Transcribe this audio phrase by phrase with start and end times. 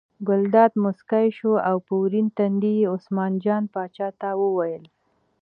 [0.27, 4.83] ګلداد موسکی شو او په ورین تندي یې عثمان جان پاچا ته وویل.